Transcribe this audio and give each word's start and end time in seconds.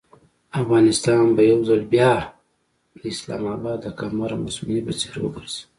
افغانستان 0.61 1.23
به 1.35 1.41
یو 1.51 1.59
ځل 1.69 1.81
بیا 1.93 2.13
د 2.99 3.01
اسلام 3.13 3.43
اباد 3.55 3.77
د 3.83 3.87
قمر 3.99 4.31
مصنوعي 4.45 4.81
په 4.87 4.93
څېر 4.99 5.15
وګرځي. 5.21 5.61